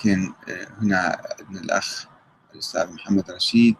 [0.00, 2.06] لكن آه، هنا عندنا الأخ
[2.54, 3.76] الأستاذ محمد رشيد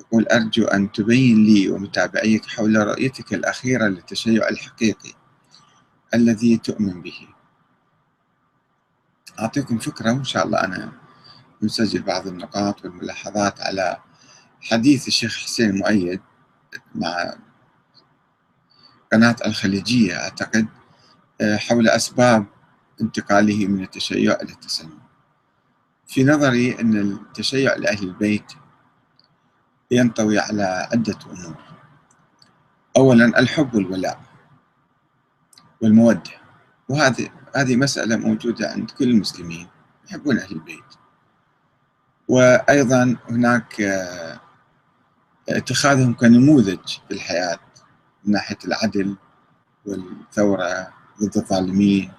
[0.00, 5.12] يقول أرجو أن تبين لي ومتابعيك حول رؤيتك الأخيرة للتشيع الحقيقي
[6.14, 7.28] الذي تؤمن به.
[9.38, 10.92] أعطيكم فكرة وإن شاء الله أنا
[11.62, 13.96] نسجل بعض النقاط والملاحظات على
[14.60, 16.20] حديث الشيخ حسين المؤيد
[16.94, 17.34] مع
[19.12, 20.66] قناة الخليجية أعتقد
[21.40, 22.46] آه، حول أسباب
[23.00, 25.03] انتقاله من التشيع إلى التسنن
[26.14, 28.52] في نظري أن التشيع لأهل البيت
[29.90, 31.56] ينطوي على عدة أمور.
[32.96, 34.20] أولا الحب والولاء
[35.80, 36.30] والمودة
[36.88, 39.68] وهذه هذه مسألة موجودة عند كل المسلمين
[40.08, 40.84] يحبون أهل البيت.
[42.28, 44.40] وأيضا هناك آه،
[45.48, 47.58] اتخاذهم كنموذج في الحياة
[48.24, 49.16] من ناحية العدل
[49.86, 50.92] والثورة
[51.22, 52.12] ضد الظالمين.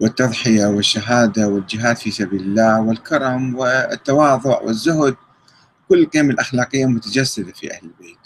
[0.00, 5.16] والتضحية والشهادة والجهاد في سبيل الله والكرم والتواضع والزهد
[5.88, 8.18] كل القيم الأخلاقية متجسدة في أهل البيت.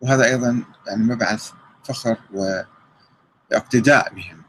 [0.00, 1.50] وهذا أيضا يعني مبعث
[1.84, 2.16] فخر
[3.52, 4.42] واقتداء بهم.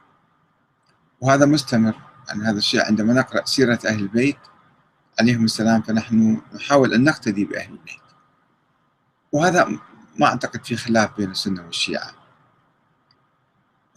[1.21, 1.95] وهذا مستمر.
[2.29, 4.37] عن هذا الشيء عندما نقرأ سيرة أهل البيت
[5.19, 8.01] عليهم السلام فنحن نحاول أن نقتدي بأهل البيت.
[9.31, 9.67] وهذا
[10.19, 12.18] ما أعتقد في خلاف بين السنة والشيعة.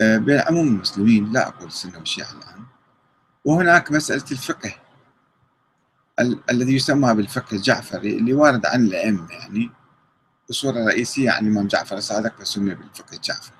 [0.00, 2.62] بين عموم المسلمين لا أقول السنة والشيعة الآن.
[3.44, 4.74] وهناك مسألة الفقه
[6.20, 9.70] ال- الذي يسمى بالفقه الجعفري اللي وارد عن الأئمة يعني
[10.50, 13.56] بصورة رئيسية عن الإمام جعفر الصادق فسمي بالفقه الجعفري.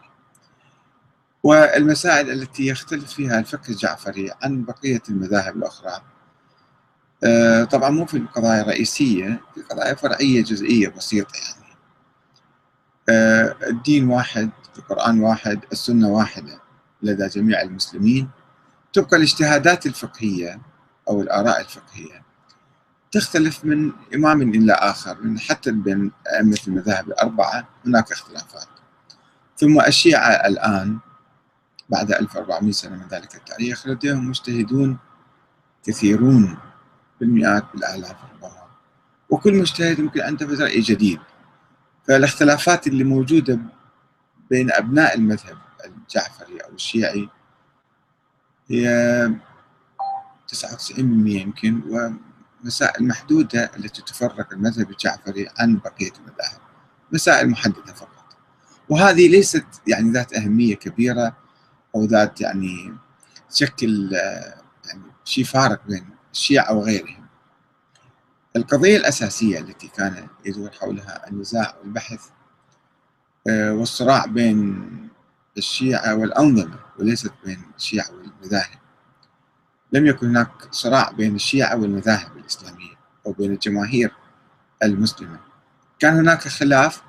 [1.43, 6.03] والمسائل التي يختلف فيها الفقه الجعفري عن بقية المذاهب الأخرى
[7.25, 11.73] آه، طبعا مو في القضايا الرئيسية في قضايا فرعية جزئية بسيطة يعني.
[13.09, 16.61] آه، الدين واحد القرآن واحد السنة واحدة
[17.03, 18.29] لدى جميع المسلمين
[18.93, 20.61] تبقى الاجتهادات الفقهية
[21.09, 22.23] أو الآراء الفقهية.
[23.13, 28.67] تختلف من إمام إلى آخر من حتى بين أئمة المذاهب الأربعة هناك اختلافات.
[29.57, 30.99] ثم الشيعة الآن
[31.89, 34.99] بعد 1400 سنة من ذلك التاريخ لديهم مجتهدون
[35.85, 36.59] كثيرون
[37.21, 38.63] بالمئات بالآلاف ربما
[39.31, 41.21] وكل مجتهد يمكن عنده رأي جديد.
[42.09, 43.59] فالاختلافات اللي موجودة
[44.53, 47.29] بين أبناء المذهب الجعفري أو الشيعي
[48.69, 49.31] هي
[50.55, 51.83] 99% يمكن
[52.65, 56.61] ومسائل محدودة التي تفرق المذهب الجعفري عن بقية المذاهب
[57.13, 58.37] مسائل محددة فقط.
[58.89, 61.37] وهذه ليست يعني ذات أهمية كبيرة
[61.95, 62.97] أو ذات يعني
[63.51, 64.13] تشكل
[64.85, 67.27] يعني شيء فارق بين الشيعة وغيرهم.
[68.57, 72.29] القضية الأساسية التي كان يدور حولها النزاع والبحث
[73.49, 74.89] والصراع بين
[75.59, 78.79] الشيعة والأنظمة وليست بين الشيعة والمذاهب.
[79.93, 82.95] لم يكن هناك صراع بين الشيعة والمذاهب الإسلامية
[83.27, 84.13] أو بين الجماهير
[84.83, 85.41] المسلمة.
[85.99, 87.03] كان هناك خلاف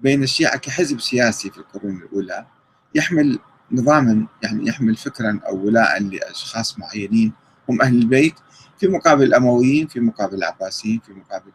[0.00, 2.46] بين الشيعة كحزب سياسي في القرون الأولى
[2.94, 3.38] يحمل
[3.72, 7.32] نظاما يعني يحمل فكرا أو ولاء لأشخاص معينين.
[7.68, 8.34] هم أهل البيت
[8.78, 11.52] في مقابل الأمويين في مقابل العباسيين في مقابل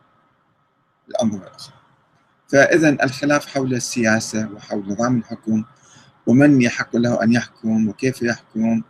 [1.09, 1.84] الأنظمة الأخرى.
[2.47, 5.63] فإذا الخلاف حول السياسة وحول نظام الحكم
[6.28, 8.81] ومن يحق له أن يحكم وكيف يحكم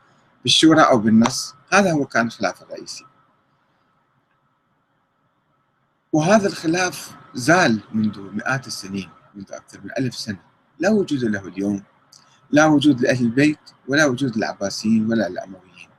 [0.44, 3.06] بالشورى أو بالنص هذا هو كان الخلاف الرئيسي.
[6.14, 10.40] وهذا الخلاف زال منذ مئات السنين منذ أكثر من ألف سنة.
[10.80, 11.84] لا وجود له اليوم
[12.52, 15.90] لا وجود لأهل البيت ولا وجود للعباسيين ولا للأمويين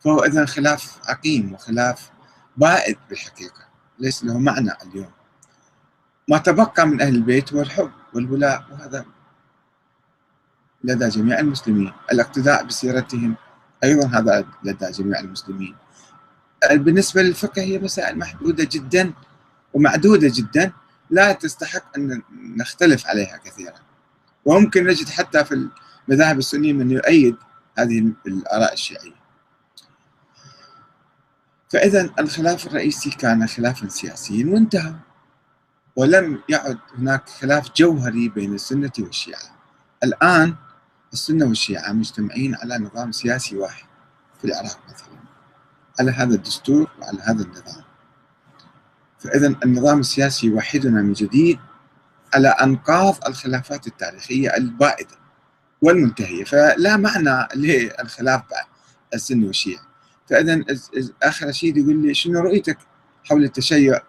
[0.00, 2.10] فهو إذا خلاف عقيم وخلاف
[2.56, 3.68] بائد بالحقيقة.
[3.98, 5.10] ليس له معنى اليوم.
[6.30, 9.04] ما تبقى من أهل البيت هو الحب والولاء وهذا
[10.84, 11.92] لدى جميع المسلمين.
[12.12, 13.36] الاقتداء بسيرتهم
[13.84, 15.76] أيضا هذا لدى جميع المسلمين.
[16.72, 19.12] بالنسبة للفقه هي مسائل محدودة جدا
[19.74, 20.72] ومعدودة جدا
[21.10, 22.22] لا تستحق أن
[22.56, 23.74] نختلف عليها كثيرا.
[24.44, 25.68] وممكن نجد حتى في
[26.08, 27.36] المذاهب السنية من يؤيد
[27.78, 29.20] هذه الآراء الشيعية.
[31.70, 34.94] فإذا الخلاف الرئيسي كان خلافا سياسيا وانتهى
[36.00, 39.40] ولم يعد هناك خلاف جوهري بين السنة والشيعة.
[40.04, 40.54] الآن
[41.12, 43.84] السنة والشيعة مجتمعين على نظام سياسي واحد
[44.38, 45.18] في العراق مثلا.
[46.00, 47.84] على هذا الدستور وعلى هذا النظام.
[49.18, 51.58] فإذا النظام السياسي يوحدنا من جديد
[52.34, 55.16] على أنقاض الخلافات التاريخية البائدة
[55.82, 56.44] والمنتهية.
[56.44, 58.64] فلا معنى للخلاف بعد
[59.14, 59.82] السنة والشيعة.
[60.30, 60.64] فإذا
[61.22, 62.78] آخر شيء يقول لي شنو رؤيتك
[63.24, 64.00] حول التشيع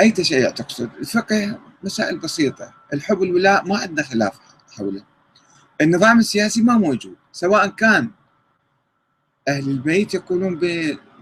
[0.00, 0.90] أي تشيع تقصد.
[0.98, 2.74] الفقه مسائل بسيطة.
[2.92, 4.38] الحب والولاء ما عندنا خلاف
[4.70, 5.02] حوله.
[5.80, 7.16] النظام السياسي ما موجود.
[7.32, 8.10] سواء كان
[9.48, 10.60] أهل البيت يقولون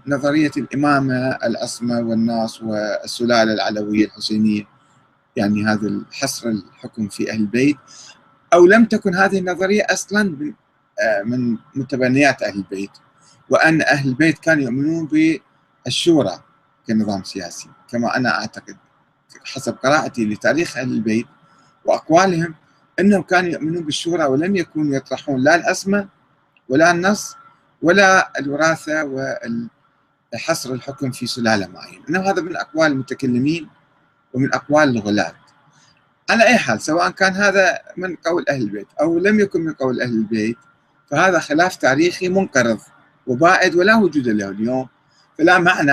[0.07, 4.67] نظرية الإمامة العصمة والناس والسلالة العلوية الحسينية.
[5.35, 7.77] يعني هذا الحصر الحكم في أهل البيت.
[8.53, 10.53] أو لم تكن هذه النظرية أصلا
[11.01, 12.91] آه، من متبنيات أهل البيت.
[13.49, 15.09] وأن أهل البيت كانوا يؤمنون
[15.85, 16.43] بالشورى.
[16.87, 17.69] كنظام سياسي.
[17.89, 18.77] كما أنا أعتقد
[19.43, 21.27] حسب قراءتي لتاريخ أهل البيت
[21.85, 22.55] وأقوالهم
[22.99, 26.07] أنهم كانوا يؤمنون بالشورى ولم يكونوا يطرحون لا الأسمة
[26.69, 27.35] ولا النص
[27.81, 29.03] ولا الوراثة
[30.33, 32.03] وحصر الحكم في سلالة معينة.
[32.09, 33.69] إنه هذا من أقوال المتكلمين
[34.33, 35.33] ومن أقوال الغلاة.
[36.29, 40.01] على أي حال سواء كان هذا من قول أهل البيت أو لم يكن من قول
[40.01, 40.57] أهل البيت
[41.11, 42.79] فهذا خلاف تاريخي منقرض
[43.27, 44.87] وبائد ولا وجود له اليوم.
[45.37, 45.91] فلا معنى